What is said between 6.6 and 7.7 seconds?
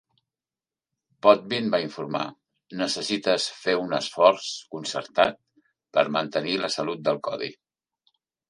la salut del codi.